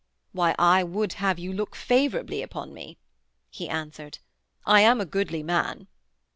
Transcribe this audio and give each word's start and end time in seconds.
'Why, 0.31 0.55
I 0.57 0.83
would 0.83 1.13
have 1.21 1.37
you 1.37 1.53
look 1.53 1.75
favourably 1.75 2.41
upon 2.41 2.73
me,' 2.73 2.97
he 3.51 3.69
answered. 3.69 4.17
'I 4.65 4.81
am 4.81 4.99
a 4.99 5.05
goodly 5.05 5.43
man.' 5.43 5.85